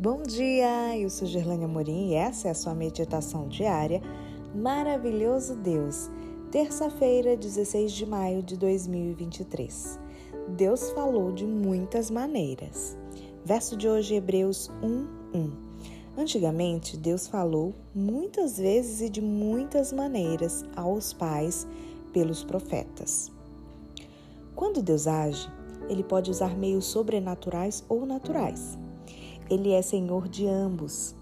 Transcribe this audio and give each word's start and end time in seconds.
Bom 0.00 0.22
dia, 0.22 0.96
eu 0.96 1.10
sou 1.10 1.28
Gerlânia 1.28 1.66
Amorim 1.66 2.08
e 2.08 2.14
essa 2.14 2.48
é 2.48 2.50
a 2.52 2.54
sua 2.54 2.74
meditação 2.74 3.46
diária. 3.48 4.00
Maravilhoso 4.54 5.54
Deus, 5.56 6.10
terça-feira, 6.50 7.36
16 7.36 7.92
de 7.92 8.06
maio 8.06 8.42
de 8.42 8.56
2023. 8.56 10.00
Deus 10.56 10.90
falou 10.92 11.32
de 11.32 11.44
muitas 11.44 12.10
maneiras. 12.10 12.96
Verso 13.44 13.76
de 13.76 13.86
hoje, 13.86 14.14
Hebreus 14.14 14.70
1, 14.82 14.86
1. 15.38 15.52
Antigamente, 16.16 16.96
Deus 16.96 17.28
falou 17.28 17.74
muitas 17.94 18.56
vezes 18.56 19.02
e 19.02 19.10
de 19.10 19.20
muitas 19.20 19.92
maneiras 19.92 20.64
aos 20.74 21.12
pais 21.12 21.68
pelos 22.10 22.42
profetas. 22.42 23.30
Quando 24.56 24.80
Deus 24.80 25.06
age, 25.06 25.46
ele 25.90 26.02
pode 26.02 26.30
usar 26.30 26.56
meios 26.56 26.86
sobrenaturais 26.86 27.84
ou 27.86 28.06
naturais. 28.06 28.78
Ele 29.50 29.72
é 29.72 29.82
senhor 29.82 30.28
de 30.28 30.46
ambos. 30.46 31.12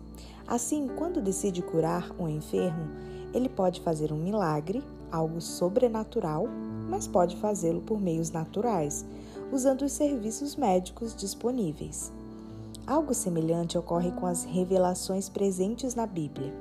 Assim, 0.47 0.87
quando 0.87 1.23
decide 1.23 1.63
curar 1.63 2.15
um 2.19 2.29
enfermo, 2.29 2.91
ele 3.33 3.49
pode 3.49 3.81
fazer 3.81 4.13
um 4.13 4.19
milagre, 4.19 4.85
algo 5.11 5.41
sobrenatural, 5.41 6.47
mas 6.89 7.07
pode 7.07 7.37
fazê-lo 7.37 7.81
por 7.81 7.99
meios 7.99 8.31
naturais, 8.31 9.05
usando 9.51 9.83
os 9.83 9.93
serviços 9.93 10.57
médicos 10.57 11.17
disponíveis. 11.17 12.13
Algo 12.87 13.15
semelhante 13.15 13.79
ocorre 13.79 14.11
com 14.13 14.27
as 14.27 14.45
revelações 14.45 15.29
presentes 15.29 15.95
na 15.95 16.07
Bíblia. 16.07 16.53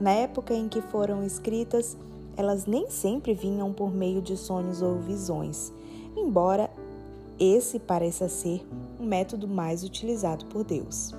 Na 0.00 0.10
época 0.10 0.54
em 0.54 0.68
que 0.68 0.80
foram 0.80 1.24
escritas, 1.24 1.96
elas 2.36 2.66
nem 2.66 2.88
sempre 2.90 3.34
vinham 3.34 3.72
por 3.72 3.92
meio 3.92 4.20
de 4.20 4.36
sonhos 4.36 4.82
ou 4.82 4.98
visões, 4.98 5.72
embora 6.16 6.70
esse 7.38 7.78
pareça 7.78 8.28
ser 8.28 8.66
um 8.98 9.06
método 9.06 9.48
mais 9.48 9.82
utilizado 9.84 10.46
por 10.46 10.64
Deus. 10.64 11.14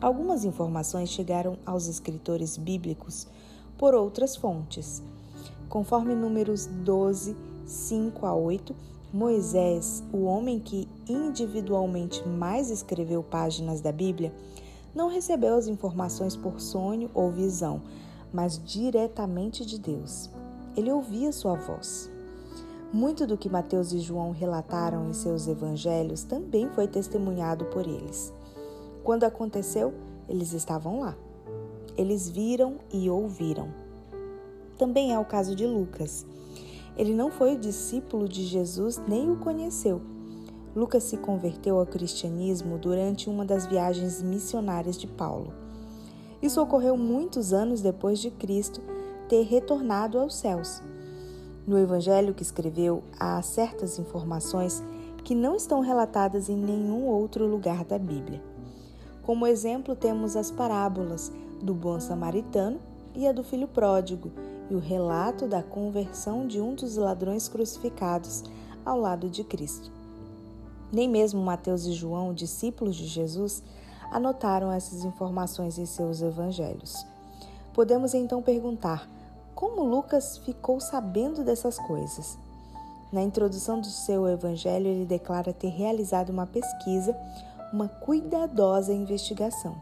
Algumas 0.00 0.44
informações 0.44 1.08
chegaram 1.08 1.56
aos 1.64 1.86
escritores 1.86 2.56
bíblicos 2.56 3.26
por 3.78 3.94
outras 3.94 4.36
fontes. 4.36 5.02
Conforme 5.68 6.14
Números 6.14 6.66
12, 6.66 7.36
5 7.66 8.26
a 8.26 8.34
8, 8.34 8.74
Moisés, 9.12 10.04
o 10.12 10.24
homem 10.24 10.58
que 10.60 10.88
individualmente 11.08 12.26
mais 12.28 12.70
escreveu 12.70 13.22
páginas 13.22 13.80
da 13.80 13.90
Bíblia, 13.90 14.32
não 14.94 15.08
recebeu 15.08 15.56
as 15.56 15.66
informações 15.66 16.36
por 16.36 16.60
sonho 16.60 17.10
ou 17.14 17.30
visão, 17.30 17.82
mas 18.32 18.60
diretamente 18.62 19.64
de 19.64 19.78
Deus. 19.78 20.30
Ele 20.76 20.90
ouvia 20.90 21.32
sua 21.32 21.54
voz. 21.54 22.10
Muito 22.96 23.26
do 23.26 23.36
que 23.36 23.50
Mateus 23.50 23.92
e 23.92 23.98
João 23.98 24.30
relataram 24.30 25.10
em 25.10 25.12
seus 25.12 25.46
evangelhos 25.46 26.24
também 26.24 26.70
foi 26.70 26.88
testemunhado 26.88 27.66
por 27.66 27.86
eles. 27.86 28.32
Quando 29.04 29.24
aconteceu, 29.24 29.92
eles 30.26 30.54
estavam 30.54 31.00
lá. 31.00 31.14
Eles 31.94 32.26
viram 32.26 32.78
e 32.90 33.10
ouviram. 33.10 33.68
Também 34.78 35.12
é 35.12 35.18
o 35.18 35.26
caso 35.26 35.54
de 35.54 35.66
Lucas. 35.66 36.24
Ele 36.96 37.12
não 37.12 37.30
foi 37.30 37.54
discípulo 37.54 38.26
de 38.26 38.46
Jesus 38.46 38.98
nem 39.06 39.30
o 39.30 39.36
conheceu. 39.36 40.00
Lucas 40.74 41.02
se 41.02 41.18
converteu 41.18 41.78
ao 41.78 41.84
cristianismo 41.84 42.78
durante 42.78 43.28
uma 43.28 43.44
das 43.44 43.66
viagens 43.66 44.22
missionárias 44.22 44.96
de 44.96 45.06
Paulo. 45.06 45.52
Isso 46.40 46.62
ocorreu 46.62 46.96
muitos 46.96 47.52
anos 47.52 47.82
depois 47.82 48.18
de 48.18 48.30
Cristo 48.30 48.80
ter 49.28 49.42
retornado 49.42 50.18
aos 50.18 50.34
céus. 50.34 50.80
No 51.66 51.76
evangelho 51.76 52.32
que 52.32 52.44
escreveu, 52.44 53.02
há 53.18 53.42
certas 53.42 53.98
informações 53.98 54.80
que 55.24 55.34
não 55.34 55.56
estão 55.56 55.80
relatadas 55.80 56.48
em 56.48 56.56
nenhum 56.56 57.06
outro 57.06 57.44
lugar 57.44 57.84
da 57.84 57.98
Bíblia. 57.98 58.40
Como 59.24 59.48
exemplo, 59.48 59.96
temos 59.96 60.36
as 60.36 60.48
parábolas 60.48 61.32
do 61.60 61.74
bom 61.74 61.98
samaritano 61.98 62.78
e 63.16 63.26
a 63.26 63.32
do 63.32 63.42
filho 63.42 63.66
pródigo, 63.66 64.30
e 64.70 64.74
o 64.76 64.78
relato 64.78 65.48
da 65.48 65.60
conversão 65.60 66.46
de 66.46 66.60
um 66.60 66.74
dos 66.76 66.96
ladrões 66.96 67.48
crucificados 67.48 68.44
ao 68.84 69.00
lado 69.00 69.28
de 69.28 69.42
Cristo. 69.42 69.90
Nem 70.92 71.08
mesmo 71.08 71.42
Mateus 71.42 71.84
e 71.84 71.92
João, 71.92 72.32
discípulos 72.32 72.94
de 72.94 73.06
Jesus, 73.06 73.64
anotaram 74.12 74.70
essas 74.70 75.04
informações 75.04 75.78
em 75.78 75.86
seus 75.86 76.22
evangelhos. 76.22 77.04
Podemos 77.74 78.14
então 78.14 78.40
perguntar 78.40 79.08
como 79.56 79.82
Lucas 79.82 80.36
ficou 80.36 80.78
sabendo 80.80 81.42
dessas 81.42 81.78
coisas? 81.78 82.36
Na 83.10 83.22
introdução 83.22 83.80
do 83.80 83.86
seu 83.86 84.28
evangelho, 84.28 84.86
ele 84.86 85.06
declara 85.06 85.50
ter 85.50 85.68
realizado 85.70 86.28
uma 86.28 86.46
pesquisa, 86.46 87.16
uma 87.72 87.88
cuidadosa 87.88 88.92
investigação. 88.92 89.74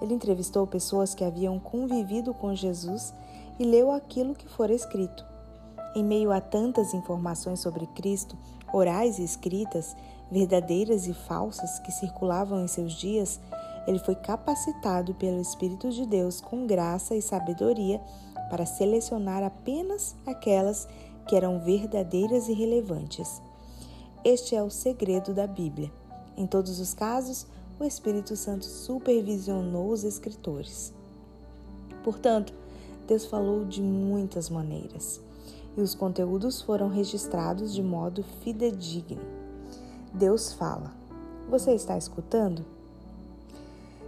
Ele 0.00 0.14
entrevistou 0.14 0.66
pessoas 0.66 1.14
que 1.14 1.22
haviam 1.22 1.60
convivido 1.60 2.32
com 2.32 2.54
Jesus 2.54 3.12
e 3.58 3.64
leu 3.64 3.92
aquilo 3.92 4.34
que 4.34 4.48
fora 4.48 4.72
escrito. 4.72 5.22
Em 5.94 6.02
meio 6.02 6.32
a 6.32 6.40
tantas 6.40 6.94
informações 6.94 7.60
sobre 7.60 7.86
Cristo, 7.88 8.38
orais 8.72 9.18
e 9.18 9.22
escritas, 9.22 9.94
verdadeiras 10.30 11.06
e 11.06 11.12
falsas, 11.12 11.78
que 11.80 11.92
circulavam 11.92 12.64
em 12.64 12.66
seus 12.66 12.94
dias, 12.94 13.38
ele 13.86 13.98
foi 13.98 14.14
capacitado 14.14 15.12
pelo 15.14 15.42
Espírito 15.42 15.90
de 15.90 16.06
Deus 16.06 16.40
com 16.40 16.66
graça 16.66 17.14
e 17.14 17.20
sabedoria 17.20 18.00
para 18.50 18.66
selecionar 18.66 19.42
apenas 19.42 20.14
aquelas 20.26 20.88
que 21.26 21.36
eram 21.36 21.60
verdadeiras 21.60 22.48
e 22.48 22.52
relevantes. 22.52 23.40
Este 24.24 24.54
é 24.56 24.62
o 24.62 24.70
segredo 24.70 25.34
da 25.34 25.46
Bíblia. 25.46 25.92
Em 26.36 26.46
todos 26.46 26.80
os 26.80 26.94
casos, 26.94 27.46
o 27.78 27.84
Espírito 27.84 28.36
Santo 28.36 28.64
supervisionou 28.64 29.90
os 29.90 30.04
escritores. 30.04 30.92
Portanto, 32.02 32.52
Deus 33.06 33.26
falou 33.26 33.64
de 33.64 33.82
muitas 33.82 34.48
maneiras 34.48 35.20
e 35.76 35.80
os 35.80 35.94
conteúdos 35.94 36.62
foram 36.62 36.88
registrados 36.88 37.74
de 37.74 37.82
modo 37.82 38.22
fidedigno. 38.42 39.22
Deus 40.12 40.52
fala. 40.52 40.92
Você 41.50 41.72
está 41.72 41.98
escutando? 41.98 42.64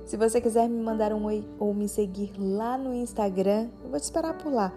Se 0.06 0.16
você 0.16 0.40
quiser 0.40 0.68
me 0.68 0.80
mandar 0.80 1.12
um 1.12 1.24
oi 1.24 1.44
ou 1.58 1.74
me 1.74 1.88
seguir 1.88 2.30
lá 2.38 2.78
no 2.78 2.94
Instagram, 2.94 3.66
eu 3.82 3.90
vou 3.90 3.98
te 3.98 4.04
esperar 4.04 4.38
por 4.38 4.52
lá. 4.52 4.72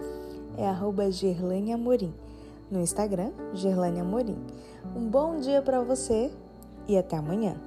É 0.58 0.68
arroba 0.68 1.12
Gerlane 1.12 1.72
Amorim. 1.72 2.12
No 2.72 2.82
Instagram, 2.82 3.30
Gerlane 3.54 4.00
Amorim. 4.00 4.36
Um 4.96 5.08
bom 5.08 5.38
dia 5.38 5.62
para 5.62 5.82
você 5.82 6.32
e 6.88 6.98
até 6.98 7.16
amanhã. 7.16 7.62